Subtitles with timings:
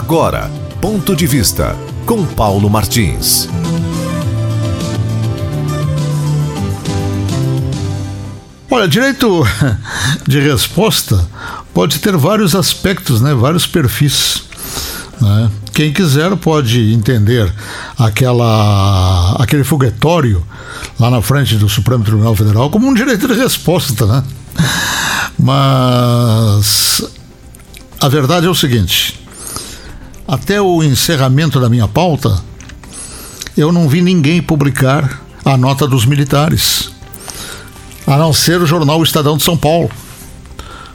[0.00, 3.46] Agora, ponto de vista com Paulo Martins.
[8.70, 9.44] Olha, direito
[10.26, 11.28] de resposta
[11.74, 13.34] pode ter vários aspectos, né?
[13.34, 14.42] vários perfis.
[15.20, 15.50] Né?
[15.74, 17.52] Quem quiser pode entender
[17.98, 20.42] aquela, aquele foguetório
[20.98, 24.24] lá na frente do Supremo Tribunal Federal como um direito de resposta, né?
[25.38, 27.04] Mas
[28.00, 29.19] a verdade é o seguinte:
[30.30, 32.40] até o encerramento da minha pauta,
[33.56, 36.88] eu não vi ninguém publicar a nota dos militares,
[38.06, 39.90] a não ser o jornal Estadão de São Paulo.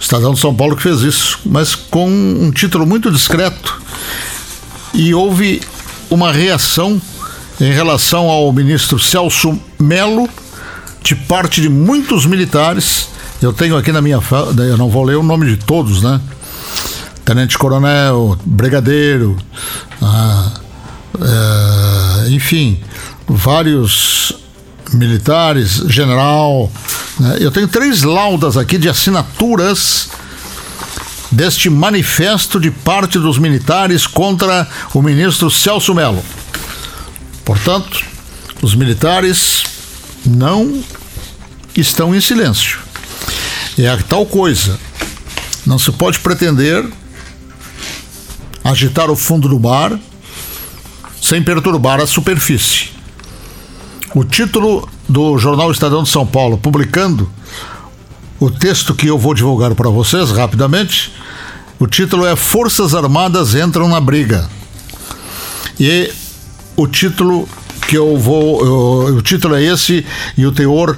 [0.00, 3.80] Estadão de São Paulo que fez isso, mas com um título muito discreto.
[4.92, 5.62] E houve
[6.10, 7.00] uma reação
[7.60, 10.28] em relação ao ministro Celso Melo,
[11.04, 13.06] de parte de muitos militares.
[13.40, 14.18] Eu tenho aqui na minha.
[14.68, 16.20] Eu não vou ler o nome de todos, né?
[17.30, 19.36] Tenente Coronel, Brigadeiro,
[20.02, 20.50] ah,
[22.26, 22.80] é, enfim,
[23.24, 24.32] vários
[24.92, 26.68] militares, general.
[27.20, 27.36] Né?
[27.38, 30.08] Eu tenho três laudas aqui de assinaturas
[31.30, 36.24] deste manifesto de parte dos militares contra o ministro Celso Melo.
[37.44, 38.04] Portanto,
[38.60, 39.62] os militares
[40.26, 40.82] não
[41.76, 42.80] estão em silêncio.
[43.78, 44.76] É a tal coisa.
[45.64, 46.84] Não se pode pretender
[48.70, 49.98] agitar o fundo do mar
[51.20, 52.90] sem perturbar a superfície.
[54.14, 57.30] O título do jornal Estadão de São Paulo, publicando
[58.38, 61.12] o texto que eu vou divulgar para vocês rapidamente,
[61.78, 64.48] o título é Forças Armadas entram na briga.
[65.78, 66.12] E
[66.76, 67.48] o título
[67.88, 69.10] que eu vou.
[69.10, 70.96] o título é esse e o teor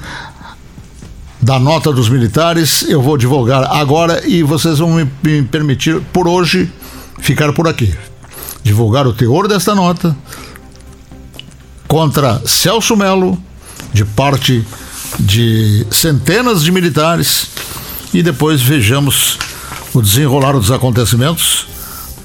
[1.40, 6.28] da nota dos militares eu vou divulgar agora e vocês vão me, me permitir, por
[6.28, 6.70] hoje,
[7.22, 7.94] ficar por aqui.
[8.62, 10.14] Divulgar o teor desta nota
[11.88, 13.38] contra Celso Melo,
[13.92, 14.64] de parte
[15.18, 17.48] de centenas de militares,
[18.12, 19.38] e depois vejamos
[19.94, 21.66] o desenrolar dos acontecimentos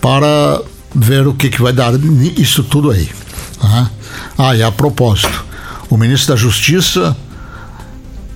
[0.02, 0.62] para
[0.94, 1.94] ver o que, que vai dar
[2.38, 3.10] isso tudo aí.
[4.38, 5.46] Ah, e a propósito,
[5.90, 7.16] o ministro da Justiça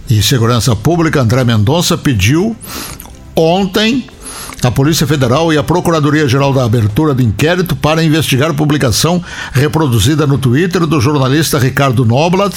[0.10, 2.56] e Segurança Pública, André Mendonça, pediu
[3.36, 4.06] ontem
[4.64, 10.38] a Polícia Federal e a Procuradoria-Geral da Abertura do Inquérito para investigar publicação reproduzida no
[10.38, 12.54] Twitter do jornalista Ricardo Noblat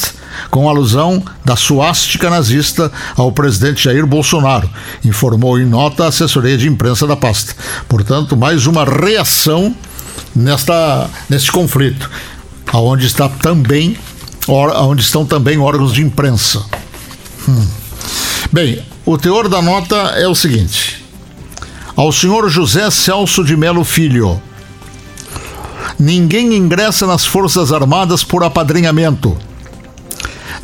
[0.51, 4.69] com alusão da suástica nazista ao presidente Jair Bolsonaro,
[5.05, 7.55] informou em nota a assessoria de imprensa da pasta.
[7.89, 9.75] Portanto, mais uma reação
[10.35, 12.11] nesta, neste conflito,
[12.73, 13.97] aonde está também
[14.47, 16.63] onde estão também órgãos de imprensa.
[17.49, 17.67] Hum.
[18.53, 21.04] Bem, o teor da nota é o seguinte:
[21.97, 24.41] ao senhor José Celso de Melo Filho,
[25.99, 29.37] ninguém ingressa nas Forças Armadas por apadrinhamento.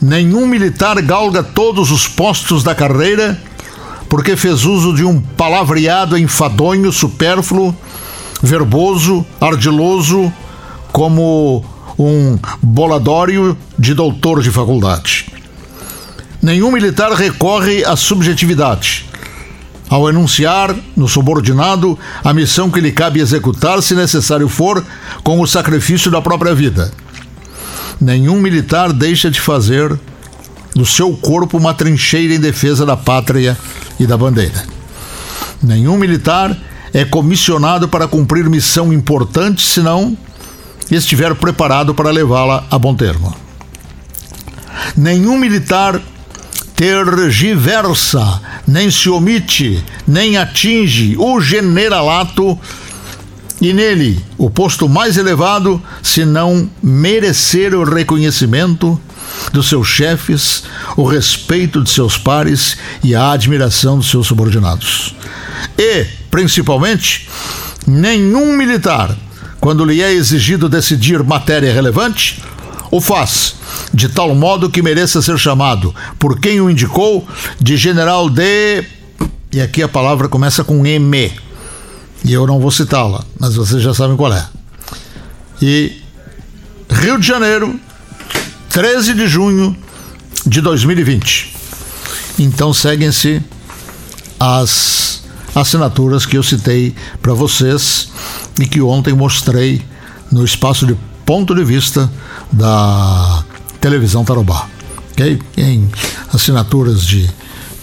[0.02, 3.40] Nenhum militar galga todos os postos da carreira
[4.08, 7.76] porque fez uso de um palavreado enfadonho, supérfluo,
[8.42, 10.32] verboso, ardiloso,
[10.90, 11.64] como
[11.96, 15.26] um boladório de doutor de faculdade.
[16.42, 19.09] Nenhum militar recorre à subjetividade
[19.90, 24.84] ao enunciar, no subordinado, a missão que lhe cabe executar, se necessário for,
[25.24, 26.92] com o sacrifício da própria vida.
[28.00, 29.98] Nenhum militar deixa de fazer
[30.76, 33.58] do seu corpo uma trincheira em defesa da pátria
[33.98, 34.64] e da bandeira.
[35.60, 36.56] Nenhum militar
[36.94, 40.16] é comissionado para cumprir missão importante se não
[40.88, 43.34] estiver preparado para levá-la a bom termo.
[44.96, 46.00] Nenhum militar
[46.80, 48.40] tergiversa,
[48.70, 52.56] nem se omite, nem atinge o generalato
[53.60, 58.98] e nele o posto mais elevado, se não merecer o reconhecimento
[59.52, 60.62] dos seus chefes,
[60.96, 65.16] o respeito de seus pares e a admiração dos seus subordinados.
[65.76, 67.28] E, principalmente,
[67.86, 69.16] nenhum militar
[69.60, 72.42] quando lhe é exigido decidir matéria relevante,
[72.90, 73.54] o faz
[73.92, 77.26] de tal modo que mereça ser chamado, por quem o indicou,
[77.60, 78.84] de general de.
[79.52, 81.32] E aqui a palavra começa com M.
[82.24, 84.46] E eu não vou citá-la, mas vocês já sabem qual é.
[85.60, 86.00] E
[86.90, 87.78] Rio de Janeiro,
[88.70, 89.76] 13 de junho
[90.46, 91.56] de 2020.
[92.38, 93.42] Então seguem-se
[94.38, 95.22] as
[95.54, 98.10] assinaturas que eu citei para vocês
[98.58, 99.82] e que ontem mostrei
[100.30, 100.96] no espaço de
[101.26, 102.10] ponto de vista
[102.52, 103.44] da
[103.80, 104.68] televisão Tarobá.
[105.12, 105.38] Okay?
[105.56, 105.90] Em
[106.32, 107.28] assinaturas de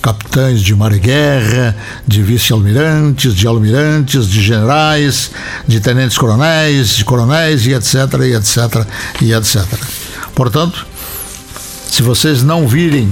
[0.01, 1.75] capitães de mar-guerra,
[2.07, 5.31] de vice-almirantes, de almirantes, de generais,
[5.67, 8.87] de tenentes-coronéis, de coronéis e etc, e etc,
[9.21, 9.65] e etc.
[10.33, 10.85] Portanto,
[11.89, 13.11] se vocês não virem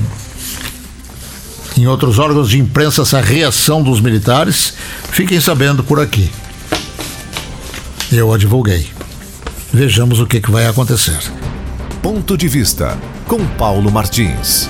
[1.77, 4.73] em outros órgãos de imprensa essa reação dos militares,
[5.11, 6.31] fiquem sabendo por aqui.
[8.11, 8.87] Eu a divulguei.
[9.73, 11.19] Vejamos o que, que vai acontecer.
[12.05, 12.95] Ponto de vista
[13.27, 14.69] com Paulo Martins.